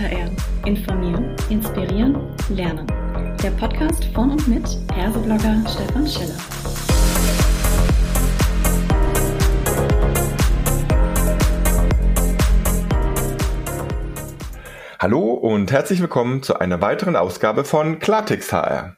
HR. 0.00 0.30
Informieren, 0.64 1.36
inspirieren, 1.50 2.16
lernen. 2.48 2.86
Der 3.42 3.50
Podcast 3.50 4.06
von 4.14 4.30
und 4.30 4.48
mit 4.48 4.64
Herseblogger 4.94 5.62
Stefan 5.68 6.06
Schiller. 6.06 6.38
Hallo 14.98 15.34
und 15.34 15.70
herzlich 15.70 16.00
willkommen 16.00 16.42
zu 16.42 16.58
einer 16.58 16.80
weiteren 16.80 17.14
Ausgabe 17.14 17.64
von 17.64 17.98
Klartext 17.98 18.54
HR. 18.54 18.96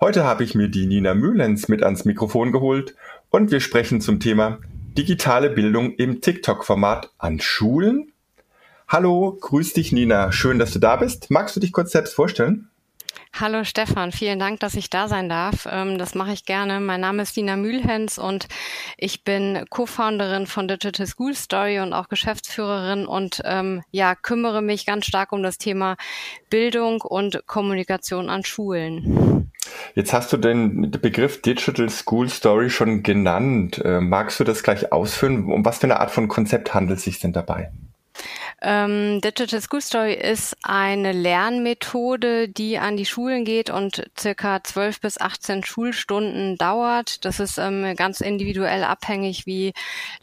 Heute 0.00 0.22
habe 0.22 0.44
ich 0.44 0.54
mir 0.54 0.68
die 0.68 0.86
Nina 0.86 1.14
Mühlens 1.14 1.66
mit 1.66 1.82
ans 1.82 2.04
Mikrofon 2.04 2.52
geholt 2.52 2.94
und 3.30 3.50
wir 3.50 3.58
sprechen 3.58 4.00
zum 4.00 4.20
Thema 4.20 4.58
digitale 4.96 5.50
Bildung 5.50 5.96
im 5.96 6.20
TikTok-Format 6.20 7.10
an 7.18 7.40
Schulen 7.40 8.12
Hallo, 8.88 9.36
grüß 9.40 9.72
dich 9.72 9.90
Nina, 9.90 10.30
schön, 10.30 10.60
dass 10.60 10.72
du 10.72 10.78
da 10.78 10.94
bist. 10.94 11.28
Magst 11.28 11.56
du 11.56 11.60
dich 11.60 11.72
kurz 11.72 11.90
selbst 11.90 12.14
vorstellen? 12.14 12.68
Hallo 13.32 13.64
Stefan, 13.64 14.12
vielen 14.12 14.38
Dank, 14.38 14.60
dass 14.60 14.74
ich 14.74 14.90
da 14.90 15.08
sein 15.08 15.28
darf. 15.28 15.66
Ähm, 15.68 15.98
das 15.98 16.14
mache 16.14 16.32
ich 16.32 16.44
gerne. 16.44 16.78
Mein 16.78 17.00
Name 17.00 17.22
ist 17.22 17.36
Nina 17.36 17.56
Mühlhens 17.56 18.16
und 18.16 18.46
ich 18.96 19.24
bin 19.24 19.64
Co-Founderin 19.70 20.46
von 20.46 20.68
Digital 20.68 21.06
School 21.08 21.34
Story 21.34 21.80
und 21.80 21.92
auch 21.92 22.08
Geschäftsführerin 22.08 23.06
und 23.06 23.42
ähm, 23.44 23.82
ja, 23.90 24.14
kümmere 24.14 24.62
mich 24.62 24.86
ganz 24.86 25.06
stark 25.06 25.32
um 25.32 25.42
das 25.42 25.58
Thema 25.58 25.96
Bildung 26.48 27.00
und 27.00 27.42
Kommunikation 27.46 28.30
an 28.30 28.44
Schulen. 28.44 29.50
Jetzt 29.96 30.12
hast 30.12 30.32
du 30.32 30.36
den 30.36 30.92
Begriff 30.92 31.42
Digital 31.42 31.90
School 31.90 32.28
Story 32.28 32.70
schon 32.70 33.02
genannt. 33.02 33.82
Äh, 33.84 34.00
magst 34.00 34.38
du 34.38 34.44
das 34.44 34.62
gleich 34.62 34.92
ausführen? 34.92 35.50
Um 35.50 35.64
was 35.64 35.78
für 35.78 35.84
eine 35.84 35.98
Art 35.98 36.12
von 36.12 36.28
Konzept 36.28 36.72
handelt 36.72 37.00
es 37.00 37.04
sich 37.04 37.18
denn 37.18 37.32
dabei? 37.32 37.72
Ähm, 38.62 39.20
Digital 39.20 39.60
School 39.60 39.82
Story 39.82 40.14
ist 40.14 40.56
eine 40.62 41.12
Lernmethode, 41.12 42.48
die 42.48 42.78
an 42.78 42.96
die 42.96 43.04
Schulen 43.04 43.44
geht 43.44 43.68
und 43.68 44.10
circa 44.18 44.64
12 44.64 45.00
bis 45.00 45.20
18 45.20 45.62
Schulstunden 45.62 46.56
dauert. 46.56 47.24
Das 47.26 47.38
ist 47.38 47.58
ähm, 47.58 47.94
ganz 47.96 48.22
individuell 48.22 48.82
abhängig, 48.84 49.44
wie 49.44 49.74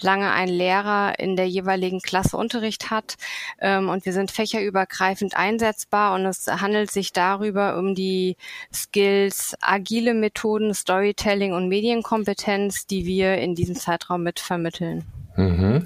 lange 0.02 0.32
ein 0.32 0.48
Lehrer 0.48 1.20
in 1.20 1.36
der 1.36 1.48
jeweiligen 1.48 2.00
Klasse 2.00 2.36
Unterricht 2.36 2.90
hat. 2.90 3.18
Ähm, 3.60 3.90
und 3.90 4.06
wir 4.06 4.14
sind 4.14 4.32
fächerübergreifend 4.32 5.38
einsetzbar 5.38 6.16
und 6.16 6.26
es 6.26 6.48
handelt 6.48 6.90
sich 6.90 7.14
darüber 7.14 7.78
um 7.78 7.94
die 7.94 8.36
Skills, 8.74 9.56
agile 9.62 10.16
Methoden, 10.16 10.74
Storytelling 10.74 11.54
und 11.54 11.68
Medienkompetenz, 11.68 12.88
die 12.88 13.06
wir 13.06 13.38
in 13.38 13.54
diesem 13.54 13.76
Zeitraum 13.76 14.24
mit 14.24 14.40
vermitteln. 14.40 15.06
Mhm 15.36 15.86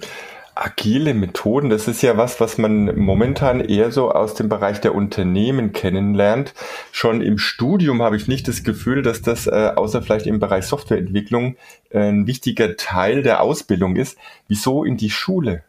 agile 0.63 1.13
Methoden, 1.13 1.69
das 1.69 1.87
ist 1.87 2.01
ja 2.01 2.17
was, 2.17 2.39
was 2.39 2.57
man 2.57 2.97
momentan 2.97 3.59
eher 3.59 3.91
so 3.91 4.11
aus 4.11 4.33
dem 4.33 4.49
Bereich 4.49 4.81
der 4.81 4.95
Unternehmen 4.95 5.73
kennenlernt. 5.73 6.53
Schon 6.91 7.21
im 7.21 7.37
Studium 7.37 8.01
habe 8.01 8.17
ich 8.17 8.27
nicht 8.27 8.47
das 8.47 8.63
Gefühl, 8.63 9.01
dass 9.01 9.21
das 9.21 9.47
äh, 9.47 9.71
außer 9.75 10.01
vielleicht 10.01 10.27
im 10.27 10.39
Bereich 10.39 10.65
Softwareentwicklung 10.65 11.55
äh, 11.89 11.99
ein 11.99 12.27
wichtiger 12.27 12.75
Teil 12.75 13.23
der 13.23 13.41
Ausbildung 13.41 13.95
ist. 13.95 14.17
Wieso 14.47 14.83
in 14.83 14.97
die 14.97 15.09
Schule? 15.09 15.63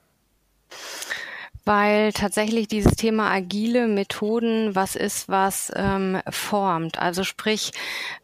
Weil 1.68 2.14
tatsächlich 2.14 2.66
dieses 2.66 2.96
Thema 2.96 3.30
agile 3.30 3.88
Methoden 3.88 4.74
was 4.74 4.96
ist, 4.96 5.28
was 5.28 5.70
ähm, 5.76 6.18
formt. 6.30 6.98
Also 6.98 7.24
sprich, 7.24 7.72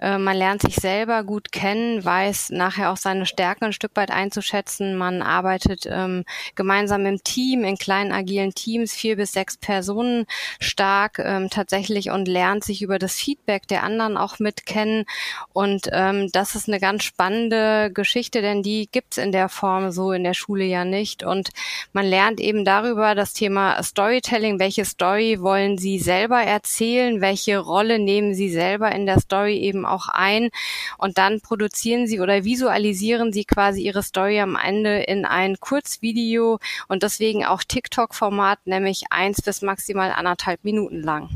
äh, 0.01 0.17
man 0.17 0.35
lernt 0.35 0.63
sich 0.63 0.77
selber 0.77 1.25
gut 1.25 1.53
kennen, 1.53 2.03
weiß 2.03 2.53
nachher 2.53 2.91
auch 2.91 2.97
seine 2.97 3.27
Stärken 3.27 3.67
ein 3.67 3.73
Stück 3.75 3.91
weit 3.97 4.11
einzuschätzen. 4.11 4.97
Man 4.97 5.21
arbeitet 5.21 5.85
ähm, 5.87 6.25
gemeinsam 6.55 7.05
im 7.05 7.23
Team, 7.23 7.65
in 7.65 7.77
kleinen 7.77 8.13
agilen 8.13 8.55
Teams, 8.55 8.95
vier 8.95 9.17
bis 9.17 9.33
sechs 9.33 9.59
Personen 9.59 10.25
stark 10.59 11.19
ähm, 11.19 11.51
tatsächlich 11.51 12.09
und 12.09 12.27
lernt 12.27 12.65
sich 12.65 12.81
über 12.81 12.99
das 12.99 13.15
Feedback 13.17 13.69
der 13.69 13.83
anderen 13.83 14.17
auch 14.17 14.39
mit 14.39 14.65
kennen. 14.65 15.05
Und 15.53 15.91
ähm, 15.93 16.31
das 16.33 16.55
ist 16.55 16.67
eine 16.67 16.81
ganz 16.81 17.05
spannende 17.05 17.91
Geschichte, 17.93 18.41
denn 18.41 18.63
die 18.63 18.89
gibt's 18.91 19.19
in 19.19 19.33
der 19.33 19.51
Form 19.51 19.91
so 19.91 20.13
in 20.13 20.25
der 20.25 20.33
Schule 20.33 20.65
ja 20.65 20.87
nicht. 20.87 21.23
Und 21.23 21.51
man 21.93 22.07
lernt 22.07 22.41
eben 22.41 22.65
darüber, 22.65 23.15
dass 23.15 23.34
Thema 23.35 23.83
Storytelling. 23.83 24.59
Welche 24.59 24.87
Story 24.87 25.39
wollen 25.41 25.77
Sie 25.77 25.99
selber 25.99 26.41
erzählen? 26.41 27.21
Welche 27.21 27.59
Rolle 27.59 27.99
nehmen 27.99 28.35
Sie 28.35 28.49
selber 28.49 28.91
in 28.93 29.05
der 29.05 29.21
Story 29.21 29.59
eben 29.59 29.85
auch 29.85 30.09
ein? 30.09 30.49
Und 30.97 31.19
dann 31.19 31.41
produzieren 31.41 32.07
Sie 32.07 32.21
oder 32.21 32.45
visualisieren 32.45 33.33
Sie 33.33 33.45
quasi 33.45 33.83
Ihre 33.83 34.03
Story 34.03 34.41
am 34.41 34.57
Ende 34.57 35.03
in 35.03 35.27
ein 35.27 35.61
Kurzvideo 35.61 36.59
und 36.89 37.03
deswegen 37.03 37.45
auch 37.45 37.63
TikTok-Format, 37.63 38.61
nämlich 38.67 39.05
eins 39.11 39.43
bis 39.43 39.61
maximal 39.61 40.13
anderthalb 40.13 40.65
Minuten 40.65 41.03
lang. 41.03 41.29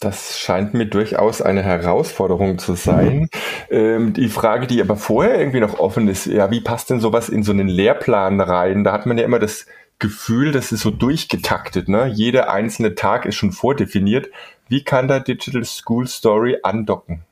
Das 0.00 0.38
scheint 0.38 0.72
mir 0.72 0.86
durchaus 0.86 1.42
eine 1.42 1.62
Herausforderung 1.62 2.58
zu 2.58 2.74
sein. 2.74 3.28
Ähm, 3.70 4.14
die 4.14 4.30
Frage, 4.30 4.66
die 4.66 4.80
aber 4.80 4.96
vorher 4.96 5.38
irgendwie 5.38 5.60
noch 5.60 5.78
offen 5.78 6.08
ist, 6.08 6.24
ja, 6.24 6.50
wie 6.50 6.62
passt 6.62 6.88
denn 6.88 7.00
sowas 7.00 7.28
in 7.28 7.42
so 7.42 7.52
einen 7.52 7.68
Lehrplan 7.68 8.40
rein? 8.40 8.82
Da 8.82 8.92
hat 8.92 9.04
man 9.04 9.18
ja 9.18 9.24
immer 9.24 9.38
das 9.38 9.66
Gefühl, 10.00 10.50
das 10.50 10.72
ist 10.72 10.80
so 10.80 10.90
durchgetaktet. 10.90 11.88
Ne? 11.88 12.06
Jeder 12.06 12.50
einzelne 12.50 12.96
Tag 12.96 13.26
ist 13.26 13.36
schon 13.36 13.52
vordefiniert. 13.52 14.28
Wie 14.68 14.82
kann 14.82 15.06
da 15.06 15.20
Digital 15.20 15.64
School 15.64 16.08
Story 16.08 16.58
andocken? 16.62 17.22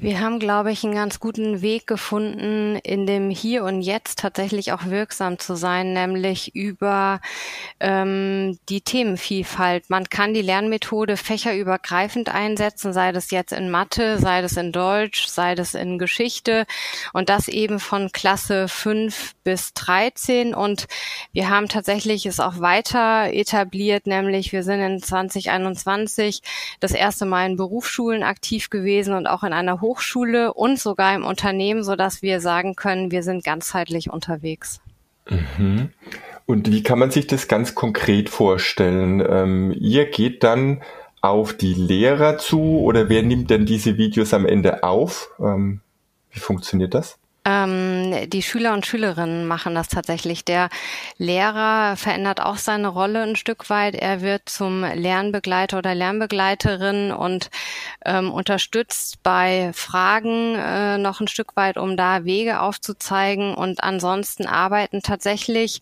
Wir 0.00 0.20
haben, 0.20 0.38
glaube 0.38 0.70
ich, 0.70 0.84
einen 0.84 0.94
ganz 0.94 1.18
guten 1.18 1.60
Weg 1.60 1.88
gefunden, 1.88 2.76
in 2.84 3.04
dem 3.04 3.30
Hier 3.30 3.64
und 3.64 3.82
Jetzt 3.82 4.20
tatsächlich 4.20 4.70
auch 4.70 4.84
wirksam 4.84 5.40
zu 5.40 5.56
sein, 5.56 5.92
nämlich 5.92 6.54
über 6.54 7.20
ähm, 7.80 8.60
die 8.68 8.80
Themenvielfalt. 8.80 9.90
Man 9.90 10.08
kann 10.08 10.34
die 10.34 10.42
Lernmethode 10.42 11.16
fächerübergreifend 11.16 12.32
einsetzen, 12.32 12.92
sei 12.92 13.10
das 13.10 13.32
jetzt 13.32 13.52
in 13.52 13.72
Mathe, 13.72 14.20
sei 14.20 14.40
das 14.40 14.56
in 14.56 14.70
Deutsch, 14.70 15.26
sei 15.26 15.56
das 15.56 15.74
in 15.74 15.98
Geschichte 15.98 16.64
und 17.12 17.28
das 17.28 17.48
eben 17.48 17.80
von 17.80 18.12
Klasse 18.12 18.68
5 18.68 19.34
bis 19.42 19.74
13. 19.74 20.54
Und 20.54 20.86
wir 21.32 21.50
haben 21.50 21.68
tatsächlich 21.68 22.24
es 22.24 22.38
auch 22.38 22.60
weiter 22.60 23.32
etabliert, 23.32 24.06
nämlich 24.06 24.52
wir 24.52 24.62
sind 24.62 24.78
in 24.78 25.02
2021 25.02 26.40
das 26.78 26.92
erste 26.92 27.26
Mal 27.26 27.50
in 27.50 27.56
Berufsschulen 27.56 28.22
aktiv 28.22 28.70
gewesen 28.70 29.12
und 29.14 29.26
auch 29.26 29.42
in 29.42 29.52
einer 29.52 29.80
Hochschule 29.88 30.52
und 30.52 30.78
sogar 30.78 31.14
im 31.14 31.24
Unternehmen, 31.24 31.82
so 31.82 31.96
dass 31.96 32.20
wir 32.20 32.40
sagen 32.40 32.76
können, 32.76 33.10
wir 33.10 33.22
sind 33.22 33.42
ganzheitlich 33.42 34.10
unterwegs. 34.10 34.80
Mhm. 35.30 35.90
Und 36.44 36.70
wie 36.70 36.82
kann 36.82 36.98
man 36.98 37.10
sich 37.10 37.26
das 37.26 37.48
ganz 37.48 37.74
konkret 37.74 38.28
vorstellen? 38.28 39.24
Ähm, 39.26 39.74
ihr 39.78 40.10
geht 40.10 40.44
dann 40.44 40.82
auf 41.22 41.54
die 41.54 41.74
Lehrer 41.74 42.36
zu 42.36 42.80
oder 42.80 43.08
wer 43.08 43.22
nimmt 43.22 43.50
denn 43.50 43.64
diese 43.64 43.96
Videos 43.96 44.34
am 44.34 44.44
Ende 44.44 44.82
auf? 44.82 45.30
Ähm, 45.40 45.80
wie 46.30 46.38
funktioniert 46.38 46.92
das? 46.92 47.18
Ähm, 47.48 48.28
die 48.28 48.42
Schüler 48.42 48.74
und 48.74 48.84
Schülerinnen 48.84 49.46
machen 49.46 49.74
das 49.74 49.88
tatsächlich. 49.88 50.44
Der 50.44 50.68
Lehrer 51.16 51.96
verändert 51.96 52.42
auch 52.42 52.58
seine 52.58 52.88
Rolle 52.88 53.22
ein 53.22 53.36
Stück 53.36 53.70
weit. 53.70 53.94
Er 53.94 54.20
wird 54.20 54.50
zum 54.50 54.82
Lernbegleiter 54.82 55.78
oder 55.78 55.94
Lernbegleiterin 55.94 57.10
und 57.10 57.50
ähm, 58.04 58.30
unterstützt 58.30 59.22
bei 59.22 59.70
Fragen 59.72 60.56
äh, 60.56 60.98
noch 60.98 61.20
ein 61.20 61.28
Stück 61.28 61.56
weit, 61.56 61.78
um 61.78 61.96
da 61.96 62.24
Wege 62.24 62.60
aufzuzeigen. 62.60 63.54
Und 63.54 63.82
ansonsten 63.82 64.46
arbeiten 64.46 65.00
tatsächlich 65.00 65.80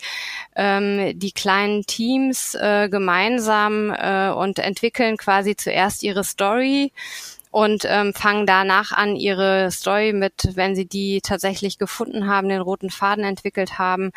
ähm, 0.54 1.18
die 1.18 1.32
kleinen 1.32 1.84
Teams 1.84 2.54
äh, 2.54 2.88
gemeinsam 2.88 3.90
äh, 3.90 4.30
und 4.30 4.60
entwickeln 4.60 5.16
quasi 5.16 5.56
zuerst 5.56 6.04
ihre 6.04 6.22
Story 6.22 6.92
und 7.50 7.84
ähm, 7.86 8.12
fangen 8.14 8.46
danach 8.46 8.92
an, 8.92 9.16
ihre 9.16 9.70
Story 9.70 10.12
mit, 10.12 10.50
wenn 10.54 10.74
sie 10.74 10.86
die 10.86 11.20
tatsächlich 11.22 11.78
gefunden 11.78 12.26
haben, 12.26 12.48
den 12.48 12.60
roten 12.60 12.90
Faden 12.90 13.24
entwickelt 13.24 13.78
haben, 13.78 14.10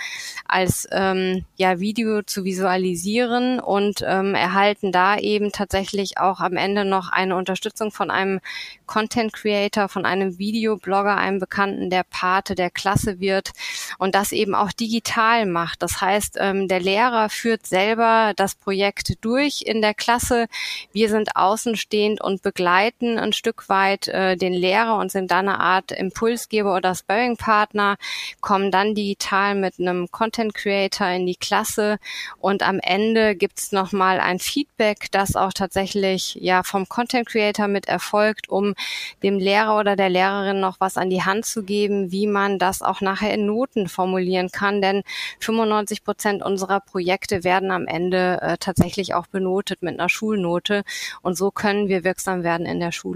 als 0.47 0.87
ähm, 0.91 1.45
ja 1.55 1.79
Video 1.79 2.21
zu 2.23 2.43
visualisieren 2.43 3.59
und 3.59 4.03
ähm, 4.05 4.35
erhalten 4.35 4.91
da 4.91 5.17
eben 5.17 5.51
tatsächlich 5.51 6.17
auch 6.17 6.39
am 6.39 6.57
Ende 6.57 6.85
noch 6.85 7.09
eine 7.09 7.35
Unterstützung 7.35 7.91
von 7.91 8.11
einem 8.11 8.39
Content 8.85 9.33
Creator, 9.33 9.87
von 9.87 10.05
einem 10.05 10.39
Videoblogger, 10.39 11.15
einem 11.15 11.39
Bekannten, 11.39 11.89
der 11.89 12.03
Pate 12.03 12.55
der 12.55 12.71
Klasse 12.71 13.19
wird 13.19 13.51
und 13.99 14.15
das 14.15 14.31
eben 14.31 14.55
auch 14.55 14.71
digital 14.71 15.45
macht. 15.45 15.83
Das 15.83 16.01
heißt, 16.01 16.37
ähm, 16.39 16.67
der 16.67 16.79
Lehrer 16.79 17.29
führt 17.29 17.67
selber 17.67 18.33
das 18.35 18.55
Projekt 18.55 19.23
durch 19.23 19.61
in 19.65 19.81
der 19.81 19.93
Klasse. 19.93 20.47
Wir 20.91 21.09
sind 21.09 21.35
außenstehend 21.35 22.21
und 22.21 22.41
begleiten 22.41 23.18
ein 23.19 23.33
Stück 23.33 23.69
weit 23.69 24.07
äh, 24.07 24.35
den 24.35 24.53
Lehrer 24.53 24.97
und 24.97 25.11
sind 25.11 25.31
dann 25.31 25.49
eine 25.49 25.59
Art 25.59 25.91
Impulsgeber 25.91 26.75
oder 26.75 26.95
Sparring-Partner, 26.95 27.97
kommen 28.41 28.71
dann 28.71 28.95
digital 28.95 29.55
mit 29.55 29.79
einem 29.79 30.09
Content 30.11 30.53
Creator 30.53 31.07
in 31.07 31.25
die 31.25 31.35
Klasse. 31.35 31.97
Und 32.39 32.63
am 32.63 32.79
Ende 32.79 33.35
gibt's 33.35 33.71
nochmal 33.71 34.19
ein 34.19 34.39
Feedback, 34.39 35.11
das 35.11 35.35
auch 35.35 35.53
tatsächlich 35.53 36.35
ja 36.41 36.63
vom 36.63 36.87
Content 36.87 37.27
Creator 37.27 37.67
mit 37.67 37.87
erfolgt, 37.87 38.49
um 38.49 38.75
dem 39.23 39.39
Lehrer 39.39 39.77
oder 39.77 39.95
der 39.95 40.09
Lehrerin 40.09 40.59
noch 40.59 40.77
was 40.79 40.97
an 40.97 41.09
die 41.09 41.23
Hand 41.23 41.45
zu 41.45 41.63
geben, 41.63 42.11
wie 42.11 42.27
man 42.27 42.59
das 42.59 42.81
auch 42.81 43.01
nachher 43.01 43.33
in 43.33 43.45
Noten 43.45 43.87
formulieren 43.87 44.51
kann, 44.51 44.81
denn 44.81 45.03
95 45.39 46.03
Prozent 46.03 46.43
unserer 46.43 46.79
Projekte 46.79 47.43
werden 47.43 47.71
am 47.71 47.87
Ende 47.87 48.39
äh, 48.41 48.57
tatsächlich 48.57 49.13
auch 49.13 49.27
benotet 49.27 49.81
mit 49.81 49.99
einer 49.99 50.09
Schulnote. 50.09 50.83
Und 51.21 51.37
so 51.37 51.51
können 51.51 51.87
wir 51.87 52.03
wirksam 52.03 52.43
werden 52.43 52.65
in 52.65 52.79
der 52.79 52.91
Schule. 52.91 53.08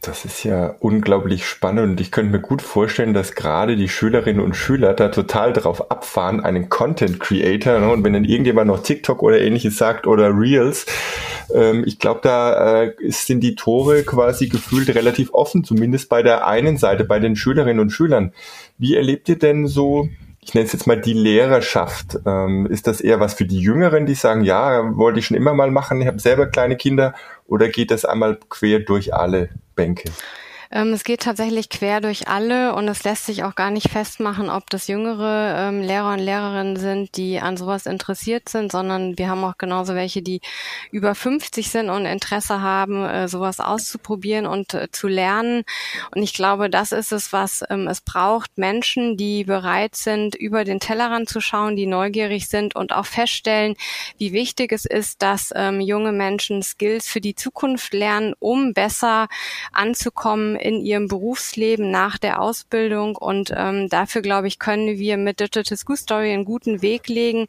Das 0.00 0.24
ist 0.24 0.44
ja 0.44 0.76
unglaublich 0.78 1.44
spannend 1.44 1.90
und 1.90 2.00
ich 2.00 2.12
könnte 2.12 2.30
mir 2.30 2.40
gut 2.40 2.62
vorstellen, 2.62 3.14
dass 3.14 3.34
gerade 3.34 3.74
die 3.74 3.88
Schülerinnen 3.88 4.40
und 4.40 4.54
Schüler 4.54 4.94
da 4.94 5.08
total 5.08 5.52
drauf 5.52 5.90
abfahren, 5.90 6.38
einen 6.40 6.68
Content 6.68 7.18
Creator, 7.18 7.80
ne? 7.80 7.90
und 7.90 8.04
wenn 8.04 8.12
dann 8.12 8.24
irgendjemand 8.24 8.68
noch 8.68 8.82
TikTok 8.82 9.24
oder 9.24 9.40
ähnliches 9.40 9.76
sagt 9.76 10.06
oder 10.06 10.30
Reels, 10.30 10.86
ähm, 11.52 11.82
ich 11.84 11.98
glaube, 11.98 12.20
da 12.22 12.84
äh, 12.84 12.94
sind 13.08 13.40
die 13.40 13.56
Tore 13.56 14.04
quasi 14.04 14.48
gefühlt 14.48 14.88
relativ 14.94 15.34
offen, 15.34 15.64
zumindest 15.64 16.08
bei 16.08 16.22
der 16.22 16.46
einen 16.46 16.76
Seite, 16.76 17.04
bei 17.04 17.18
den 17.18 17.34
Schülerinnen 17.34 17.80
und 17.80 17.90
Schülern. 17.90 18.32
Wie 18.78 18.94
erlebt 18.94 19.28
ihr 19.28 19.38
denn 19.38 19.66
so 19.66 20.08
ich 20.48 20.54
nenne 20.54 20.64
es 20.64 20.72
jetzt 20.72 20.86
mal 20.86 20.98
die 20.98 21.12
Lehrerschaft. 21.12 22.20
Ähm, 22.24 22.64
ist 22.64 22.86
das 22.86 23.02
eher 23.02 23.20
was 23.20 23.34
für 23.34 23.44
die 23.44 23.60
Jüngeren, 23.60 24.06
die 24.06 24.14
sagen, 24.14 24.44
ja, 24.44 24.96
wollte 24.96 25.18
ich 25.18 25.26
schon 25.26 25.36
immer 25.36 25.52
mal 25.52 25.70
machen, 25.70 26.00
ich 26.00 26.06
habe 26.06 26.18
selber 26.18 26.46
kleine 26.46 26.76
Kinder, 26.76 27.12
oder 27.46 27.68
geht 27.68 27.90
das 27.90 28.06
einmal 28.06 28.38
quer 28.48 28.78
durch 28.80 29.12
alle 29.12 29.50
Bänke? 29.74 30.10
Ähm, 30.70 30.92
es 30.92 31.02
geht 31.02 31.22
tatsächlich 31.22 31.70
quer 31.70 32.02
durch 32.02 32.28
alle 32.28 32.74
und 32.74 32.88
es 32.88 33.02
lässt 33.02 33.24
sich 33.24 33.42
auch 33.42 33.54
gar 33.54 33.70
nicht 33.70 33.88
festmachen, 33.90 34.50
ob 34.50 34.68
das 34.68 34.86
jüngere 34.86 35.68
ähm, 35.68 35.80
Lehrer 35.80 36.12
und 36.12 36.18
Lehrerinnen 36.18 36.76
sind, 36.76 37.16
die 37.16 37.40
an 37.40 37.56
sowas 37.56 37.86
interessiert 37.86 38.50
sind, 38.50 38.70
sondern 38.70 39.16
wir 39.16 39.30
haben 39.30 39.42
auch 39.44 39.56
genauso 39.56 39.94
welche, 39.94 40.20
die 40.20 40.42
über 40.90 41.14
50 41.14 41.70
sind 41.70 41.88
und 41.88 42.04
Interesse 42.04 42.60
haben, 42.60 43.04
äh, 43.06 43.28
sowas 43.28 43.60
auszuprobieren 43.60 44.46
und 44.46 44.74
äh, 44.74 44.88
zu 44.90 45.08
lernen. 45.08 45.64
Und 46.14 46.22
ich 46.22 46.34
glaube, 46.34 46.68
das 46.68 46.92
ist 46.92 47.12
es, 47.12 47.32
was 47.32 47.64
ähm, 47.70 47.88
es 47.88 48.02
braucht. 48.02 48.58
Menschen, 48.58 49.16
die 49.16 49.44
bereit 49.44 49.96
sind, 49.96 50.34
über 50.34 50.64
den 50.64 50.80
Tellerrand 50.80 51.30
zu 51.30 51.40
schauen, 51.40 51.76
die 51.76 51.86
neugierig 51.86 52.46
sind 52.48 52.76
und 52.76 52.92
auch 52.92 53.06
feststellen, 53.06 53.74
wie 54.18 54.32
wichtig 54.34 54.72
es 54.72 54.84
ist, 54.84 55.22
dass 55.22 55.50
ähm, 55.56 55.80
junge 55.80 56.12
Menschen 56.12 56.62
Skills 56.62 57.08
für 57.08 57.22
die 57.22 57.34
Zukunft 57.34 57.94
lernen, 57.94 58.34
um 58.38 58.74
besser 58.74 59.28
anzukommen 59.72 60.57
in 60.58 60.80
ihrem 60.80 61.08
Berufsleben 61.08 61.90
nach 61.90 62.18
der 62.18 62.40
Ausbildung. 62.40 63.16
Und 63.16 63.52
ähm, 63.56 63.88
dafür, 63.88 64.22
glaube 64.22 64.48
ich, 64.48 64.58
können 64.58 64.98
wir 64.98 65.16
mit 65.16 65.40
Digital 65.40 65.76
School 65.76 65.96
Story 65.96 66.32
einen 66.32 66.44
guten 66.44 66.82
Weg 66.82 67.08
legen. 67.08 67.46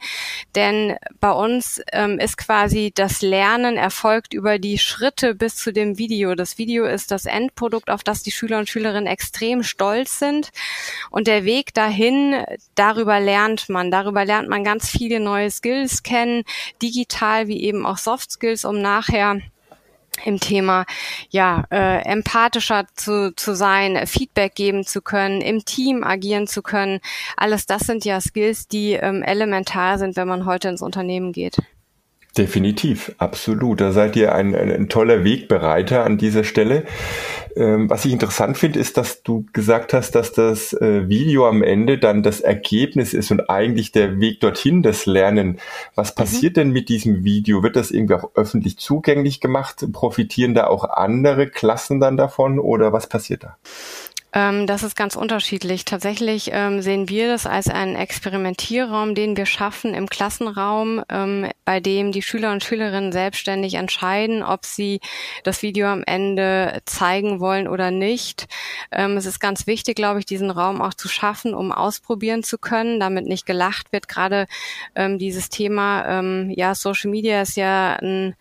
Denn 0.55 0.95
bei 1.19 1.31
uns 1.31 1.81
ähm, 1.91 2.19
ist 2.19 2.37
quasi 2.37 2.91
das 2.93 3.21
Lernen 3.21 3.77
erfolgt 3.77 4.33
über 4.33 4.59
die 4.59 4.77
Schritte 4.77 5.35
bis 5.35 5.55
zu 5.55 5.73
dem 5.73 5.97
Video. 5.97 6.35
Das 6.35 6.57
Video 6.57 6.85
ist 6.85 7.11
das 7.11 7.25
Endprodukt, 7.25 7.89
auf 7.89 8.03
das 8.03 8.23
die 8.23 8.31
Schüler 8.31 8.59
und 8.59 8.69
Schülerinnen 8.69 9.07
extrem 9.07 9.63
stolz 9.63 10.19
sind. 10.19 10.49
Und 11.09 11.27
der 11.27 11.45
Weg 11.45 11.73
dahin, 11.73 12.43
darüber 12.75 13.19
lernt 13.19 13.69
man. 13.69 13.91
Darüber 13.91 14.25
lernt 14.25 14.49
man 14.49 14.63
ganz 14.63 14.89
viele 14.89 15.19
neue 15.19 15.51
Skills 15.51 16.03
kennen, 16.03 16.43
digital 16.81 17.47
wie 17.47 17.63
eben 17.63 17.85
auch 17.85 17.97
Soft 17.97 18.31
Skills, 18.31 18.65
um 18.65 18.81
nachher 18.81 19.39
im 20.25 20.39
Thema 20.39 20.85
ja 21.29 21.65
äh, 21.71 22.03
empathischer 22.03 22.85
zu, 22.95 23.33
zu 23.35 23.55
sein, 23.55 24.07
Feedback 24.07 24.55
geben 24.55 24.85
zu 24.85 25.01
können, 25.01 25.41
im 25.41 25.65
Team 25.65 26.03
agieren 26.03 26.47
zu 26.47 26.61
können. 26.61 26.99
Alles 27.37 27.65
das 27.65 27.81
sind 27.81 28.05
ja 28.05 28.19
Skills, 28.21 28.67
die 28.67 28.93
ähm, 28.93 29.23
elementar 29.23 29.97
sind, 29.97 30.15
wenn 30.15 30.27
man 30.27 30.45
heute 30.45 30.69
ins 30.69 30.81
Unternehmen 30.81 31.31
geht. 31.31 31.57
Definitiv, 32.39 33.13
absolut. 33.17 33.81
Da 33.81 33.91
seid 33.91 34.15
ihr 34.15 34.33
ein, 34.33 34.55
ein, 34.55 34.71
ein 34.71 34.87
toller 34.87 35.25
Wegbereiter 35.25 36.05
an 36.05 36.17
dieser 36.17 36.45
Stelle. 36.45 36.85
Ähm, 37.57 37.89
was 37.89 38.05
ich 38.05 38.13
interessant 38.13 38.57
finde, 38.57 38.79
ist, 38.79 38.95
dass 38.95 39.23
du 39.23 39.45
gesagt 39.51 39.91
hast, 39.91 40.11
dass 40.11 40.31
das 40.31 40.71
äh, 40.71 41.09
Video 41.09 41.49
am 41.49 41.61
Ende 41.61 41.97
dann 41.97 42.23
das 42.23 42.39
Ergebnis 42.39 43.13
ist 43.13 43.29
und 43.31 43.49
eigentlich 43.49 43.91
der 43.91 44.21
Weg 44.21 44.39
dorthin, 44.39 44.83
das 44.83 45.05
Lernen. 45.05 45.59
Was 45.95 46.11
mhm. 46.11 46.15
passiert 46.15 46.53
mhm. 46.53 46.61
denn 46.61 46.71
mit 46.71 46.87
diesem 46.87 47.25
Video? 47.25 47.61
Wird 47.61 47.75
das 47.75 47.91
irgendwie 47.91 48.13
auch 48.13 48.31
öffentlich 48.35 48.77
zugänglich 48.77 49.41
gemacht? 49.41 49.85
Profitieren 49.91 50.53
da 50.53 50.67
auch 50.67 50.85
andere 50.85 51.49
Klassen 51.49 51.99
dann 51.99 52.15
davon 52.15 52.57
oder 52.57 52.93
was 52.93 53.07
passiert 53.07 53.43
da? 53.43 53.57
Ähm, 54.31 54.67
das 54.67 54.83
ist 54.83 54.95
ganz 54.95 55.15
unterschiedlich. 55.15 55.85
Tatsächlich 55.85 56.51
ähm, 56.53 56.81
sehen 56.81 57.09
wir 57.09 57.27
das 57.27 57.47
als 57.47 57.67
einen 57.67 57.95
Experimentierraum, 57.95 59.15
den 59.15 59.35
wir 59.35 59.47
schaffen 59.47 59.95
im 59.95 60.07
Klassenraum, 60.07 61.03
ähm, 61.09 61.49
bei 61.65 61.79
dem 61.79 62.11
die 62.11 62.21
Schüler 62.21 62.51
und 62.51 62.63
Schülerinnen 62.63 63.11
selbstständig 63.11 63.73
entscheiden, 63.73 64.43
ob 64.43 64.65
sie 64.65 64.99
das 65.43 65.63
Video 65.63 65.87
am 65.87 66.03
Ende 66.05 66.81
zeigen 66.85 67.39
wollen 67.39 67.67
oder 67.67 67.91
nicht. 67.91 68.47
Es 68.89 69.25
ist 69.25 69.39
ganz 69.39 69.67
wichtig, 69.67 69.95
glaube 69.95 70.19
ich, 70.19 70.25
diesen 70.25 70.49
Raum 70.49 70.81
auch 70.81 70.93
zu 70.93 71.07
schaffen, 71.07 71.53
um 71.53 71.71
ausprobieren 71.71 72.43
zu 72.43 72.57
können, 72.57 72.99
damit 72.99 73.25
nicht 73.25 73.45
gelacht 73.45 73.91
wird. 73.91 74.07
Gerade 74.07 74.47
dieses 74.97 75.49
Thema, 75.49 76.21
ja, 76.49 76.73
Social 76.73 77.11
Media 77.11 77.41
ist 77.43 77.55
ja 77.55 77.97
ein 78.01 78.35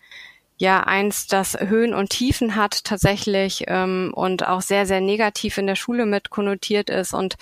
ja 0.59 0.81
eins, 0.81 1.27
das 1.27 1.57
Höhen 1.57 1.93
und 1.93 2.09
Tiefen 2.09 2.55
hat 2.55 2.83
tatsächlich 2.83 3.63
ähm, 3.67 4.11
und 4.13 4.45
auch 4.45 4.61
sehr, 4.61 4.85
sehr 4.85 4.99
negativ 4.99 5.57
in 5.57 5.67
der 5.67 5.75
Schule 5.75 6.05
mit 6.05 6.29
konnotiert 6.29 6.89
ist. 6.89 7.13
Und 7.13 7.35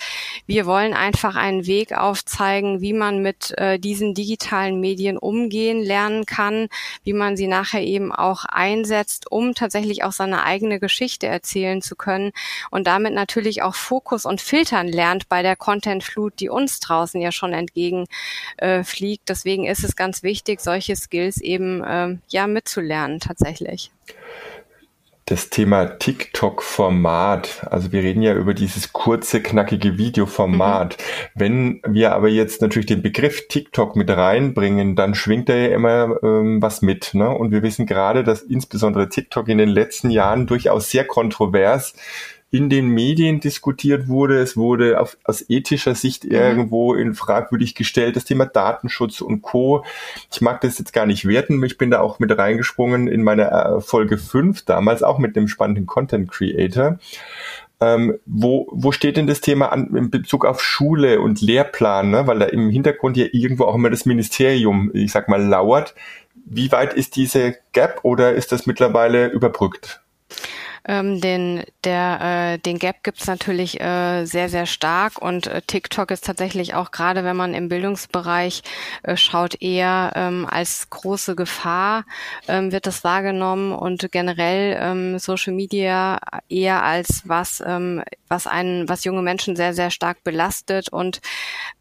wir 0.46 0.66
wollen 0.66 0.94
einfach 0.94 1.34
einen 1.34 1.66
Weg 1.66 1.92
aufzeigen, 1.92 2.80
wie 2.80 2.92
man 2.92 3.20
mit 3.20 3.58
äh, 3.58 3.80
diesen 3.80 4.14
digitalen 4.14 4.78
Medien 4.80 5.18
umgehen 5.18 5.82
lernen 5.82 6.26
kann, 6.26 6.68
wie 7.02 7.12
man 7.12 7.36
sie 7.36 7.48
nachher 7.48 7.82
eben 7.82 8.12
auch 8.12 8.44
einsetzt, 8.44 9.30
um 9.32 9.52
tatsächlich 9.52 10.04
auch 10.04 10.12
seine 10.12 10.44
eigene 10.44 10.78
Geschichte 10.78 11.26
erzählen 11.26 11.82
zu 11.82 11.96
können 11.96 12.30
und 12.70 12.86
damit 12.86 13.14
natürlich 13.14 13.62
auch 13.62 13.74
Fokus 13.74 14.26
und 14.26 14.40
Filtern 14.40 14.86
lernt 14.86 15.28
bei 15.28 15.42
der 15.42 15.56
Contentflut, 15.56 16.34
die 16.38 16.50
uns 16.50 16.78
draußen 16.78 17.20
ja 17.20 17.32
schon 17.32 17.52
entgegenfliegt. 17.52 19.22
Äh, 19.22 19.26
Deswegen 19.26 19.66
ist 19.66 19.82
es 19.82 19.96
ganz 19.96 20.22
wichtig, 20.22 20.60
solche 20.60 20.94
Skills 20.94 21.40
eben 21.40 21.82
äh, 21.82 22.16
ja 22.28 22.46
mitzulernen 22.46 23.07
lernen 23.08 23.20
tatsächlich. 23.20 23.90
Das 25.24 25.50
Thema 25.50 25.84
TikTok-Format, 25.84 27.66
also 27.70 27.92
wir 27.92 28.02
reden 28.02 28.22
ja 28.22 28.34
über 28.34 28.54
dieses 28.54 28.94
kurze, 28.94 29.42
knackige 29.42 29.98
Videoformat. 29.98 30.96
Mhm. 30.96 31.02
Wenn 31.34 31.82
wir 31.86 32.14
aber 32.14 32.28
jetzt 32.28 32.62
natürlich 32.62 32.86
den 32.86 33.02
Begriff 33.02 33.46
TikTok 33.46 33.94
mit 33.94 34.08
reinbringen, 34.08 34.96
dann 34.96 35.14
schwingt 35.14 35.50
da 35.50 35.54
ja 35.54 35.68
immer 35.68 36.16
ähm, 36.22 36.62
was 36.62 36.80
mit. 36.80 37.12
Ne? 37.12 37.28
Und 37.28 37.50
wir 37.50 37.62
wissen 37.62 37.84
gerade, 37.84 38.24
dass 38.24 38.40
insbesondere 38.40 39.10
TikTok 39.10 39.48
in 39.48 39.58
den 39.58 39.68
letzten 39.68 40.08
Jahren 40.08 40.46
durchaus 40.46 40.90
sehr 40.90 41.04
kontrovers 41.04 41.92
in 42.50 42.70
den 42.70 42.88
Medien 42.88 43.40
diskutiert 43.40 44.08
wurde. 44.08 44.38
Es 44.38 44.56
wurde 44.56 45.00
auf, 45.00 45.18
aus 45.24 45.44
ethischer 45.48 45.94
Sicht 45.94 46.24
mhm. 46.24 46.32
irgendwo 46.32 46.94
in 46.94 47.14
fragwürdig 47.14 47.74
gestellt, 47.74 48.16
das 48.16 48.24
Thema 48.24 48.46
Datenschutz 48.46 49.20
und 49.20 49.42
Co. 49.42 49.84
Ich 50.32 50.40
mag 50.40 50.60
das 50.62 50.78
jetzt 50.78 50.92
gar 50.92 51.06
nicht 51.06 51.26
werten. 51.26 51.62
Ich 51.64 51.76
bin 51.76 51.90
da 51.90 52.00
auch 52.00 52.18
mit 52.18 52.36
reingesprungen 52.36 53.08
in 53.08 53.22
meine 53.22 53.50
äh, 53.50 53.80
Folge 53.80 54.16
5, 54.16 54.62
damals 54.62 55.02
auch 55.02 55.18
mit 55.18 55.36
dem 55.36 55.48
spannenden 55.48 55.86
Content 55.86 56.30
Creator. 56.30 56.98
Ähm, 57.80 58.18
wo, 58.26 58.66
wo 58.72 58.90
steht 58.90 59.16
denn 59.16 59.28
das 59.28 59.40
Thema 59.40 59.70
an 59.70 59.94
in 59.94 60.10
Bezug 60.10 60.44
auf 60.44 60.62
Schule 60.62 61.20
und 61.20 61.40
Lehrplan? 61.40 62.10
Ne? 62.10 62.26
Weil 62.26 62.38
da 62.40 62.46
im 62.46 62.70
Hintergrund 62.70 63.16
ja 63.16 63.26
irgendwo 63.30 63.64
auch 63.64 63.74
immer 63.74 63.90
das 63.90 64.04
Ministerium, 64.04 64.90
ich 64.94 65.12
sag 65.12 65.28
mal, 65.28 65.40
lauert. 65.40 65.94
Wie 66.46 66.72
weit 66.72 66.94
ist 66.94 67.14
diese 67.14 67.56
Gap 67.72 68.00
oder 68.02 68.32
ist 68.32 68.52
das 68.52 68.66
mittlerweile 68.66 69.28
überbrückt? 69.28 70.00
Ähm, 70.84 71.20
den, 71.20 71.64
der, 71.84 72.54
äh, 72.54 72.58
den 72.58 72.78
Gap 72.78 73.02
gibt's 73.02 73.26
natürlich 73.26 73.80
äh, 73.80 74.24
sehr, 74.24 74.48
sehr 74.48 74.66
stark 74.66 75.20
und 75.20 75.46
äh, 75.46 75.62
TikTok 75.62 76.10
ist 76.10 76.24
tatsächlich 76.24 76.74
auch 76.74 76.90
gerade, 76.90 77.24
wenn 77.24 77.36
man 77.36 77.54
im 77.54 77.68
Bildungsbereich 77.68 78.62
äh, 79.02 79.16
schaut, 79.16 79.60
eher 79.60 80.12
ähm, 80.14 80.46
als 80.48 80.90
große 80.90 81.36
Gefahr 81.36 82.04
ähm, 82.46 82.72
wird 82.72 82.86
das 82.86 83.04
wahrgenommen 83.04 83.72
und 83.72 84.10
generell 84.12 84.78
ähm, 84.80 85.18
Social 85.18 85.52
Media 85.52 86.18
eher 86.48 86.82
als 86.82 87.22
was, 87.24 87.62
ähm, 87.66 88.02
was 88.28 88.46
einen, 88.46 88.88
was 88.88 89.04
junge 89.04 89.22
Menschen 89.22 89.56
sehr, 89.56 89.74
sehr 89.74 89.90
stark 89.90 90.22
belastet 90.24 90.88
und 90.90 91.20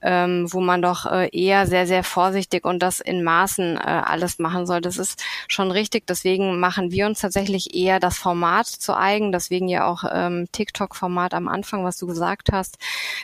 ähm, 0.01 0.51
wo 0.51 0.59
man 0.59 0.81
doch 0.81 1.05
äh, 1.05 1.29
eher 1.31 1.67
sehr, 1.67 1.87
sehr 1.87 2.03
vorsichtig 2.03 2.65
und 2.65 2.79
das 2.79 2.99
in 2.99 3.23
Maßen 3.23 3.77
äh, 3.77 3.79
alles 3.79 4.39
machen 4.39 4.65
soll. 4.65 4.81
Das 4.81 4.97
ist 4.97 5.23
schon 5.47 5.71
richtig. 5.71 6.05
Deswegen 6.07 6.59
machen 6.59 6.91
wir 6.91 7.05
uns 7.05 7.19
tatsächlich 7.19 7.75
eher 7.75 7.99
das 7.99 8.17
Format 8.17 8.67
zu 8.87 8.97
eigen, 8.97 9.33
deswegen 9.33 9.67
ja 9.67 9.85
auch 9.85 10.05
ähm, 10.09 10.47
TikTok-Format 10.53 11.33
am 11.33 11.49
Anfang, 11.49 11.83
was 11.83 11.97
du 11.97 12.07
gesagt 12.07 12.53
hast. 12.53 12.77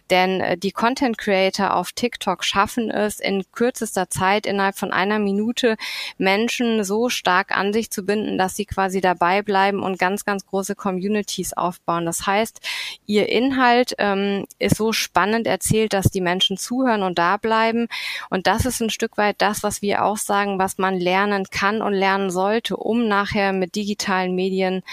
Denn 0.10 0.41
äh, 0.41 0.58
die 0.58 0.72
Content 0.72 1.17
Creator 1.17 1.74
auf 1.74 1.93
TikTok 1.93 2.43
schaffen 2.43 2.91
es 2.91 3.22
in 3.22 3.46
kürzester 3.53 4.10
Zeit 4.10 4.46
innerhalb 4.46 4.77
von 4.77 4.91
einer 4.91 5.20
Minute 5.20 5.77
Menschen 6.17 6.84
so 6.84 7.08
stark 7.08 7.55
an 7.55 7.72
sich 7.72 7.91
zu 7.91 8.03
binden, 8.03 8.38
dass 8.38 8.58
sie 8.58 8.65
quasi 8.65 9.00
dabei 9.00 9.41
bleiben 9.41 9.82
und 9.82 9.98
ganz, 9.98 10.25
ganz 10.25 10.46
große 10.46 10.75
Communities 10.75 11.53
aufbauen. 11.53 12.05
Das 12.05 12.27
heißt, 12.27 12.60
ihr 13.05 13.29
Inhalt 13.29 13.96
ähm, 14.00 14.46
ist 14.60 14.75
so 14.75 14.91
spannend 14.91 15.48
erzählt, 15.48 15.93
dass 15.93 16.08
die 16.08 16.20
Menschen 16.20 16.58
zuhören 16.58 17.03
und 17.03 17.17
da 17.17 17.38
bleiben. 17.38 17.88
Und 18.29 18.48
das 18.48 18.65
ist 18.65 18.82
ein 18.82 18.89
Stück 18.89 19.17
weit 19.17 19.38
das, 19.41 19.63
was 19.63 19.82
wir 19.82 20.03
auch 20.03 20.17
sagen, 20.17 20.60
was 20.60 20.77
man 20.77 21.00
lernen 21.00 21.46
kann 21.50 21.82
und 21.82 21.93
lernen 21.93 22.32
sollte, 22.32 22.75
um 22.75 23.08
nachher 23.08 23.53
mit 23.53 23.75
digitalen 23.75 24.36
Medien 24.36 24.84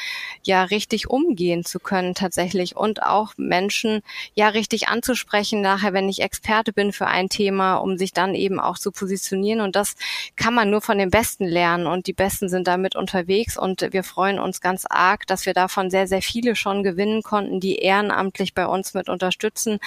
ja 0.44 0.59
richtig 0.64 1.08
umgehen 1.08 1.64
zu 1.64 1.78
können 1.78 2.14
tatsächlich 2.14 2.76
und 2.76 3.02
auch 3.02 3.34
Menschen 3.36 4.02
ja 4.34 4.48
richtig 4.48 4.88
anzusprechen 4.88 5.60
nachher, 5.60 5.92
wenn 5.92 6.08
ich 6.08 6.22
Experte 6.22 6.72
bin 6.72 6.92
für 6.92 7.06
ein 7.06 7.28
Thema, 7.28 7.76
um 7.76 7.98
sich 7.98 8.12
dann 8.12 8.34
eben 8.34 8.60
auch 8.60 8.78
zu 8.78 8.92
positionieren. 8.92 9.60
Und 9.60 9.76
das 9.76 9.94
kann 10.36 10.54
man 10.54 10.70
nur 10.70 10.80
von 10.80 10.98
den 10.98 11.10
Besten 11.10 11.44
lernen 11.44 11.86
und 11.86 12.06
die 12.06 12.12
Besten 12.12 12.48
sind 12.48 12.66
damit 12.66 12.96
unterwegs 12.96 13.58
und 13.58 13.86
wir 13.92 14.02
freuen 14.02 14.38
uns 14.38 14.60
ganz 14.60 14.84
arg, 14.88 15.26
dass 15.26 15.46
wir 15.46 15.54
davon 15.54 15.90
sehr, 15.90 16.06
sehr 16.06 16.22
viele 16.22 16.56
schon 16.56 16.82
gewinnen 16.82 17.22
konnten, 17.22 17.60
die 17.60 17.76
ehrenamtlich 17.76 18.54
bei 18.54 18.66
uns 18.66 18.94
mit 18.94 19.08
unterstützen 19.08 19.78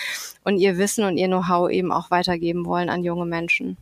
und 0.44 0.58
ihr 0.58 0.78
Wissen 0.78 1.06
und 1.06 1.18
ihr 1.18 1.28
Know-how 1.28 1.70
eben 1.70 1.92
auch 1.92 2.12
weitergeben 2.12 2.66
wollen 2.66 2.90
an 2.90 3.04
junge 3.04 3.26
Menschen. 3.26 3.78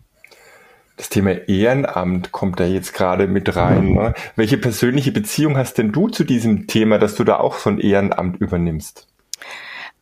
Das 1.01 1.10
Thema 1.10 1.31
Ehrenamt 1.48 2.31
kommt 2.31 2.60
da 2.60 2.65
jetzt 2.65 2.93
gerade 2.93 3.25
mit 3.25 3.55
rein. 3.55 3.93
Ne? 3.93 4.13
Welche 4.36 4.60
persönliche 4.60 5.12
Beziehung 5.12 5.58
hast 5.58 5.79
denn 5.79 5.91
du 5.91 6.10
zu 6.10 6.24
diesem 6.24 6.67
Thema, 6.67 7.00
dass 7.00 7.15
du 7.15 7.24
da 7.24 7.38
auch 7.38 7.58
so 7.58 7.72
ein 7.72 7.79
Ehrenamt 7.79 8.39
übernimmst? 8.39 9.08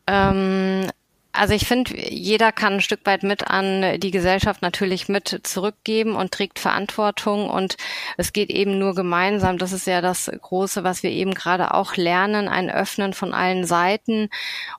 Ähm, 0.06 0.82
also 1.32 1.54
ich 1.54 1.66
finde, 1.66 1.96
jeder 1.96 2.50
kann 2.50 2.74
ein 2.74 2.80
Stück 2.80 3.00
weit 3.04 3.22
mit 3.22 3.48
an 3.48 4.00
die 4.00 4.10
Gesellschaft 4.10 4.62
natürlich 4.62 5.08
mit 5.08 5.40
zurückgeben 5.44 6.16
und 6.16 6.32
trägt 6.32 6.58
Verantwortung 6.58 7.48
und 7.48 7.76
es 8.16 8.32
geht 8.32 8.50
eben 8.50 8.78
nur 8.78 8.94
gemeinsam. 8.94 9.56
Das 9.56 9.72
ist 9.72 9.86
ja 9.86 10.00
das 10.00 10.30
Große, 10.40 10.82
was 10.82 11.02
wir 11.02 11.10
eben 11.10 11.34
gerade 11.34 11.72
auch 11.74 11.96
lernen, 11.96 12.48
ein 12.48 12.68
Öffnen 12.68 13.12
von 13.12 13.32
allen 13.32 13.64
Seiten. 13.64 14.28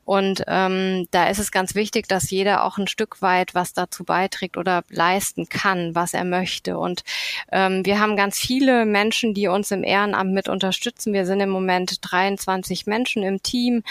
Und 0.03 0.43
ähm, 0.47 1.07
da 1.11 1.29
ist 1.29 1.39
es 1.39 1.51
ganz 1.51 1.73
wichtig, 1.73 2.07
dass 2.07 2.29
jeder 2.29 2.65
auch 2.65 2.77
ein 2.77 2.87
Stück 2.87 3.21
weit 3.21 3.55
was 3.55 3.73
dazu 3.73 4.03
beiträgt 4.03 4.57
oder 4.57 4.83
leisten 4.89 5.47
kann, 5.47 5.95
was 5.95 6.13
er 6.13 6.25
möchte. 6.25 6.77
Und 6.77 7.03
ähm, 7.51 7.85
wir 7.85 7.99
haben 7.99 8.17
ganz 8.17 8.37
viele 8.37 8.85
Menschen, 8.85 9.33
die 9.33 9.47
uns 9.47 9.71
im 9.71 9.83
Ehrenamt 9.83 10.33
mit 10.33 10.49
unterstützen. 10.49 11.13
Wir 11.13 11.25
sind 11.25 11.39
im 11.39 11.49
Moment 11.49 11.99
23 12.01 12.87
Menschen 12.87 13.23
im 13.23 13.41
Team, 13.41 13.83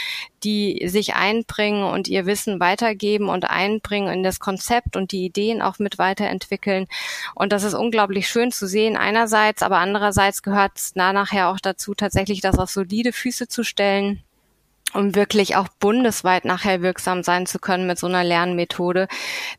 die 0.45 0.89
sich 0.89 1.15
einbringen 1.15 1.85
und 1.85 2.09
ihr 2.09 2.27
Wissen 2.27 2.50
weitergeben 2.59 3.29
und 3.29 3.49
einbringen 3.49 4.13
in 4.13 4.23
das 4.25 4.41
Konzept 4.41 4.97
und 4.97 5.13
die 5.13 5.25
Ideen 5.25 5.63
auch 5.63 5.79
mit 5.79 5.99
weiterentwickeln. 5.99 6.87
Und 7.35 7.53
das 7.53 7.63
ist 7.63 7.75
unglaublich 7.75 8.29
schön 8.29 8.51
zu 8.51 8.67
sehen 8.67 8.97
einerseits, 8.97 9.63
aber 9.63 9.79
andererseits 9.79 10.43
gehört 10.43 10.73
es 10.77 10.97
nachher 10.97 11.51
auch 11.51 11.61
dazu, 11.61 11.95
tatsächlich 11.95 12.41
das 12.41 12.59
auf 12.59 12.71
solide 12.71 13.13
Füße 13.13 13.47
zu 13.47 13.63
stellen 13.63 14.25
um 14.93 15.15
wirklich 15.15 15.57
auch 15.57 15.69
bundesweit 15.79 16.45
nachher 16.45 16.83
wirksam 16.83 17.23
sein 17.23 17.47
zu 17.47 17.59
können 17.59 17.87
mit 17.87 17.99
so 17.99 18.07
einer 18.07 18.25
Lernmethode. 18.25 19.09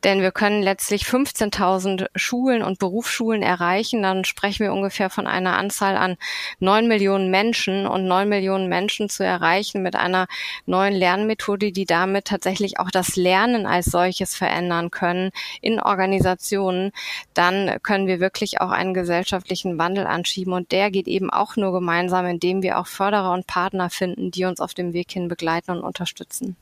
Denn 0.04 0.22
wir 0.22 0.32
können 0.32 0.62
letztlich 0.62 1.04
15.000 1.04 2.08
Schulen 2.16 2.64
und 2.64 2.80
Berufsschulen 2.80 3.42
erreichen. 3.42 4.04
Dann 4.04 4.26
sprechen 4.26 4.66
wir 4.66 4.74
ungefähr 4.74 5.10
von 5.10 5.28
einer 5.28 5.58
Anzahl 5.58 5.96
an 5.96 6.18
neun 6.60 6.88
Millionen 6.88 7.32
Menschen 7.32 7.88
und 7.88 8.06
neun 8.06 8.30
Millionen 8.30 8.68
Menschen 8.68 9.10
zu 9.10 9.24
erreichen 9.24 9.82
mit 9.82 9.96
einer 9.96 10.28
neuen 10.66 10.94
Lernmethode, 10.94 11.72
die 11.72 11.86
damit 11.86 12.26
tatsächlich 12.26 12.80
auch 12.80 12.92
das 12.92 13.16
Lernen 13.16 13.66
als 13.66 13.86
solches 13.86 14.36
verändern 14.36 14.92
können 14.92 15.32
in 15.62 15.80
Organisationen. 15.80 16.92
Dann 17.34 17.78
können 17.84 18.08
wir 18.08 18.20
wirklich 18.20 18.60
auch 18.60 18.72
einen 18.72 18.94
gesellschaftlichen 18.94 19.78
Wandel 19.78 20.08
anschieben. 20.08 20.54
Und 20.54 20.72
der 20.72 20.92
geht 20.92 21.08
eben 21.08 21.30
auch 21.30 21.56
nur 21.56 21.72
gemeinsam, 21.72 22.26
indem 22.26 22.62
wir 22.62 22.80
auch 22.80 22.88
Förderer 22.88 23.32
und 23.32 23.48
Partner 23.48 23.90
finden, 23.90 24.32
die 24.32 24.46
uns 24.46 24.60
auf 24.60 24.74
dem 24.74 24.94
Weg 24.94 25.12
hin 25.12 25.21
Mädchen 25.22 25.28
begleiten 25.28 25.72
und 25.72 25.84
unterstützen. 25.84 26.56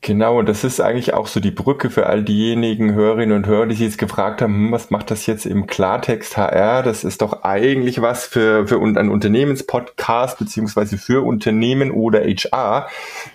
Genau, 0.00 0.38
und 0.38 0.48
das 0.48 0.62
ist 0.62 0.80
eigentlich 0.80 1.12
auch 1.12 1.26
so 1.26 1.40
die 1.40 1.50
Brücke 1.50 1.90
für 1.90 2.06
all 2.06 2.22
diejenigen 2.22 2.94
Hörerinnen 2.94 3.36
und 3.36 3.46
Hörer, 3.48 3.66
die 3.66 3.74
sich 3.74 3.84
jetzt 3.84 3.98
gefragt 3.98 4.40
haben, 4.40 4.54
hm, 4.54 4.72
was 4.72 4.90
macht 4.90 5.10
das 5.10 5.26
jetzt 5.26 5.44
im 5.44 5.66
Klartext 5.66 6.36
HR? 6.36 6.84
Das 6.84 7.02
ist 7.02 7.20
doch 7.20 7.42
eigentlich 7.42 8.00
was 8.00 8.24
für, 8.24 8.68
für 8.68 8.80
einen 8.80 9.10
Unternehmenspodcast 9.10 10.38
beziehungsweise 10.38 10.98
für 10.98 11.26
Unternehmen 11.26 11.90
oder 11.90 12.20
HR. 12.20 12.88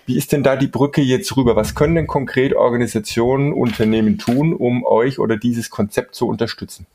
Wie 0.06 0.16
ist 0.16 0.32
denn 0.32 0.42
da 0.42 0.56
die 0.56 0.68
Brücke 0.68 1.02
jetzt 1.02 1.36
rüber? 1.36 1.58
Was 1.58 1.76
können 1.76 1.96
denn 1.96 2.08
konkret 2.08 2.56
Organisationen, 2.56 3.52
Unternehmen 3.52 4.18
tun, 4.18 4.54
um 4.54 4.86
euch 4.86 5.20
oder 5.20 5.36
dieses 5.36 5.70
Konzept 5.70 6.16
zu 6.16 6.30
unterstützen? 6.30 6.88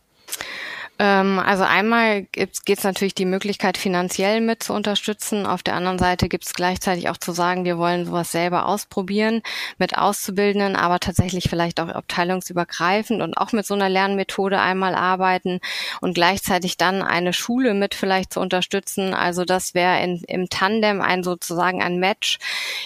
Ähm, 1.00 1.38
also 1.38 1.62
einmal 1.62 2.23
geht 2.25 2.50
es 2.67 2.83
natürlich 2.83 3.14
die 3.14 3.25
Möglichkeit, 3.25 3.78
finanziell 3.78 4.40
mit 4.40 4.64
zu 4.64 4.73
unterstützen. 4.73 5.47
Auf 5.47 5.62
der 5.62 5.75
anderen 5.75 5.99
Seite 5.99 6.28
gibt 6.28 6.45
es 6.45 6.55
gleichzeitig 6.55 7.09
auch 7.09 7.17
zu 7.17 7.31
sagen, 7.31 7.64
wir 7.64 7.78
wollen 7.78 8.07
sowas 8.07 8.33
selber 8.33 8.67
ausprobieren 8.67 9.43
mit 9.78 9.97
Auszubildenden, 9.97 10.75
aber 10.75 10.99
tatsächlich 10.99 11.49
vielleicht 11.49 11.78
auch 11.78 11.88
abteilungsübergreifend 11.88 13.23
und 13.23 13.38
auch 13.38 13.52
mit 13.52 13.64
so 13.64 13.75
einer 13.75 13.88
Lernmethode 13.88 14.59
einmal 14.59 14.97
arbeiten 14.97 15.61
und 16.00 16.14
gleichzeitig 16.14 16.76
dann 16.76 17.02
eine 17.02 17.33
Schule 17.33 17.75
mit 17.75 17.95
vielleicht 17.95 18.33
zu 18.33 18.40
unterstützen. 18.40 19.14
Also 19.14 19.45
das 19.45 19.75
wäre 19.75 20.02
im 20.02 20.49
Tandem 20.50 21.00
ein 21.00 21.23
sozusagen 21.23 21.81
ein 21.81 22.00
Match. 22.00 22.38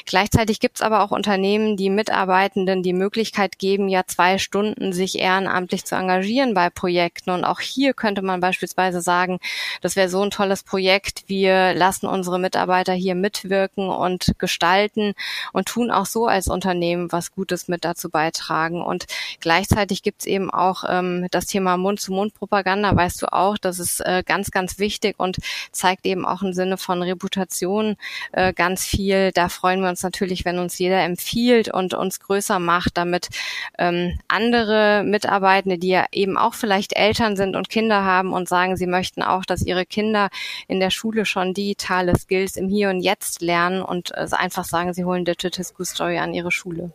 Gleichzeitig 0.05 0.61
gibt 0.61 0.77
es 0.77 0.83
aber 0.83 1.03
auch 1.03 1.13
Unternehmen, 1.13 1.79
die 1.79 1.89
Mitarbeitenden 1.89 2.83
die 2.83 2.93
Möglichkeit 2.93 3.59
geben, 3.59 3.89
ja 3.89 4.03
zwei 4.07 4.37
Stunden 4.37 4.93
sich 4.93 5.19
ehrenamtlich 5.19 5.87
zu 5.87 5.95
engagieren 5.95 6.53
bei 6.53 6.69
Projekten. 6.69 7.31
Und 7.31 7.45
auch 7.45 7.61
hier 7.61 7.95
könnte 8.03 8.23
man 8.23 8.41
beispielsweise 8.41 9.01
sagen, 9.01 9.39
das 9.81 9.95
wäre 9.95 10.09
so 10.09 10.21
ein 10.23 10.31
tolles 10.31 10.65
Projekt, 10.65 11.23
wir 11.29 11.73
lassen 11.73 12.09
unsere 12.09 12.41
Mitarbeiter 12.41 12.95
hier 12.95 13.15
mitwirken 13.15 13.89
und 13.89 14.33
gestalten 14.39 15.15
und 15.53 15.69
tun 15.69 15.93
auch 15.93 16.07
so 16.07 16.27
als 16.27 16.49
Unternehmen 16.49 17.13
was 17.13 17.31
Gutes 17.31 17.69
mit 17.69 17.85
dazu 17.85 18.11
beitragen. 18.11 18.83
Und 18.83 19.05
gleichzeitig 19.39 20.03
gibt 20.03 20.23
es 20.23 20.27
eben 20.27 20.51
auch 20.51 20.83
ähm, 20.89 21.29
das 21.31 21.47
Thema 21.47 21.77
Mund-zu-Mund-Propaganda, 21.77 22.97
weißt 22.97 23.23
du 23.23 23.33
auch, 23.33 23.57
das 23.57 23.79
ist 23.79 24.01
äh, 24.01 24.25
ganz, 24.27 24.51
ganz 24.51 24.81
wichtig 24.81 25.15
und 25.21 25.37
zeigt 25.71 26.05
eben 26.05 26.27
auch 26.27 26.43
im 26.43 26.53
Sinne 26.55 26.79
von 26.79 27.03
Reputation 27.03 27.95
äh, 28.33 28.53
ganz 28.53 28.85
viel. 28.85 29.31
Da 29.31 29.49
freuen 29.49 29.81
wir 29.81 29.91
uns 29.91 30.03
natürlich, 30.03 30.45
wenn 30.45 30.59
uns 30.59 30.77
jeder 30.77 31.03
empfiehlt 31.05 31.73
und 31.73 31.95
uns 31.95 32.19
größer 32.19 32.59
macht, 32.59 32.97
damit 32.97 33.29
ähm, 33.79 34.19
andere 34.27 35.05
Mitarbeitende, 35.05 35.79
die 35.79 35.91
ja 35.91 36.07
eben 36.11 36.37
auch 36.37 36.55
vielleicht 36.55 36.97
Eltern 36.97 37.37
sind 37.37 37.55
und 37.55 37.69
Kinder 37.69 37.92
Kinder 37.93 38.05
haben 38.05 38.33
und 38.33 38.49
sagen, 38.49 38.77
sie 38.77 38.87
möchten 38.87 39.23
auch, 39.23 39.45
dass 39.45 39.63
ihre 39.63 39.85
Kinder 39.85 40.31
in 40.67 40.81
der 40.81 40.91
Schule 40.91 41.27
schon 41.27 41.53
digitale 41.53 42.17
Skills 42.19 42.57
im 42.57 42.69
Hier 42.69 42.89
und 42.89 43.01
Jetzt 43.01 43.43
lernen 43.43 43.83
und 43.83 44.13
äh, 44.15 44.27
einfach 44.33 44.65
sagen, 44.65 44.95
sie 44.95 45.05
holen 45.05 45.27
Digital 45.27 45.65
School 45.65 45.85
Story 45.85 46.19
an 46.19 46.33
ihre 46.33 46.51
Schule. 46.51 46.93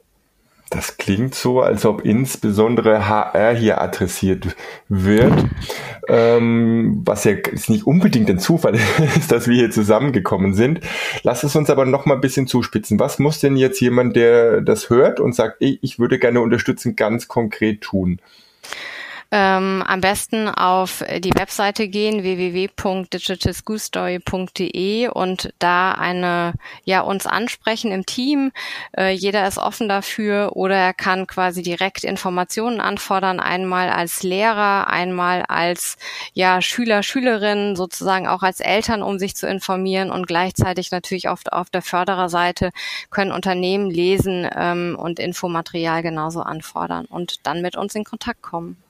Das 0.71 0.97
klingt 0.97 1.35
so, 1.35 1.61
als 1.61 1.85
ob 1.85 2.03
insbesondere 2.03 3.07
HR 3.07 3.53
hier 3.53 3.79
adressiert 3.79 4.55
wird, 4.89 5.45
ähm, 6.09 7.03
was 7.05 7.23
ja 7.25 7.35
nicht 7.67 7.85
unbedingt 7.85 8.29
ein 8.29 8.39
Zufall 8.39 8.75
ist, 9.17 9.31
dass 9.31 9.47
wir 9.47 9.55
hier 9.55 9.71
zusammengekommen 9.71 10.55
sind. 10.55 10.81
Lass 11.21 11.43
es 11.43 11.55
uns 11.55 11.69
aber 11.69 11.85
noch 11.85 12.05
mal 12.05 12.15
ein 12.15 12.21
bisschen 12.21 12.47
zuspitzen. 12.47 12.99
Was 12.99 13.19
muss 13.19 13.39
denn 13.39 13.55
jetzt 13.55 13.79
jemand, 13.79 14.15
der 14.15 14.61
das 14.61 14.89
hört 14.89 15.19
und 15.19 15.35
sagt, 15.35 15.61
ey, 15.61 15.77
ich 15.83 15.99
würde 15.99 16.17
gerne 16.17 16.41
unterstützen, 16.41 16.95
ganz 16.95 17.27
konkret 17.27 17.81
tun? 17.81 18.19
Ähm, 19.29 19.83
am 19.85 19.99
besten 19.99 20.47
auf 20.47 21.03
die 21.19 21.35
Webseite 21.35 21.89
gehen 21.89 22.23
www.digitalschoolstory.de 22.23 25.09
und 25.09 25.53
da 25.59 25.91
eine 25.91 26.53
ja 26.85 27.01
uns 27.01 27.27
ansprechen 27.27 27.91
im 27.91 28.05
Team. 28.05 28.53
Äh, 28.97 29.11
jeder 29.11 29.45
ist 29.45 29.57
offen 29.57 29.89
dafür 29.89 30.55
oder 30.55 30.77
er 30.77 30.93
kann 30.93 31.27
quasi 31.27 31.61
direkt 31.61 32.05
Informationen 32.05 32.79
anfordern, 32.79 33.41
einmal 33.41 33.89
als 33.89 34.23
Lehrer, 34.23 34.87
einmal 34.87 35.43
als 35.43 35.97
ja 36.33 36.61
Schüler, 36.61 37.03
Schülerin, 37.03 37.75
sozusagen 37.75 38.29
auch 38.29 38.43
als 38.43 38.61
Eltern, 38.61 39.03
um 39.03 39.19
sich 39.19 39.35
zu 39.35 39.45
informieren 39.45 40.09
und 40.09 40.27
gleichzeitig 40.27 40.91
natürlich 40.91 41.27
auf, 41.27 41.41
auf 41.51 41.69
der 41.69 41.81
Fördererseite 41.81 42.71
können 43.09 43.33
Unternehmen 43.33 43.91
lesen 43.91 44.47
ähm, 44.55 44.95
und 44.97 45.19
Infomaterial 45.19 46.01
genauso 46.01 46.43
anfordern 46.43 47.07
und 47.07 47.45
dann 47.45 47.61
mit 47.61 47.75
uns 47.75 47.93
in 47.93 48.05
Kontakt 48.05 48.41
kommen. 48.41 48.81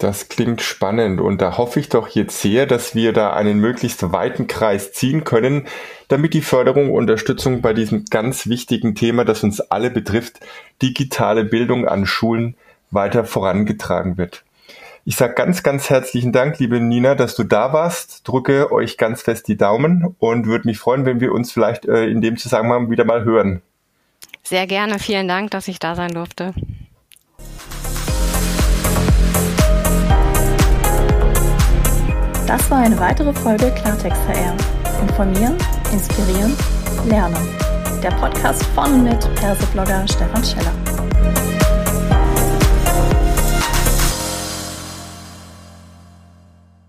Das 0.00 0.30
klingt 0.30 0.62
spannend 0.62 1.20
und 1.20 1.42
da 1.42 1.58
hoffe 1.58 1.78
ich 1.78 1.90
doch 1.90 2.08
jetzt 2.08 2.40
sehr, 2.40 2.64
dass 2.64 2.94
wir 2.94 3.12
da 3.12 3.34
einen 3.34 3.60
möglichst 3.60 4.12
weiten 4.12 4.46
Kreis 4.46 4.94
ziehen 4.94 5.24
können, 5.24 5.66
damit 6.08 6.32
die 6.32 6.40
Förderung 6.40 6.90
und 6.90 7.02
Unterstützung 7.02 7.60
bei 7.60 7.74
diesem 7.74 8.06
ganz 8.06 8.46
wichtigen 8.46 8.94
Thema, 8.94 9.26
das 9.26 9.44
uns 9.44 9.60
alle 9.60 9.90
betrifft, 9.90 10.40
digitale 10.80 11.44
Bildung 11.44 11.86
an 11.86 12.06
Schulen 12.06 12.56
weiter 12.90 13.26
vorangetragen 13.26 14.16
wird. 14.16 14.42
Ich 15.04 15.16
sage 15.16 15.34
ganz, 15.34 15.62
ganz 15.62 15.90
herzlichen 15.90 16.32
Dank, 16.32 16.58
liebe 16.58 16.80
Nina, 16.80 17.14
dass 17.14 17.34
du 17.34 17.44
da 17.44 17.74
warst. 17.74 18.26
Drücke 18.26 18.72
euch 18.72 18.96
ganz 18.96 19.20
fest 19.20 19.48
die 19.48 19.58
Daumen 19.58 20.16
und 20.18 20.46
würde 20.46 20.66
mich 20.66 20.78
freuen, 20.78 21.04
wenn 21.04 21.20
wir 21.20 21.32
uns 21.32 21.52
vielleicht 21.52 21.84
äh, 21.84 22.06
in 22.06 22.22
dem 22.22 22.38
Zusammenhang 22.38 22.90
wieder 22.90 23.04
mal 23.04 23.24
hören. 23.24 23.60
Sehr 24.44 24.66
gerne. 24.66 24.98
Vielen 24.98 25.28
Dank, 25.28 25.50
dass 25.50 25.68
ich 25.68 25.78
da 25.78 25.94
sein 25.94 26.14
durfte. 26.14 26.54
Das 32.50 32.68
war 32.68 32.78
eine 32.78 32.98
weitere 32.98 33.32
Folge 33.32 33.70
Klartext 33.70 34.20
HR. 34.26 34.56
Informieren, 35.02 35.54
inspirieren, 35.92 36.52
lernen. 37.06 37.36
der 38.02 38.10
Podcast 38.10 38.64
von 38.74 38.92
und 38.92 39.04
mit 39.04 39.34
Perseblogger 39.36 40.04
Stefan 40.08 40.42
Scheller. 40.42 40.89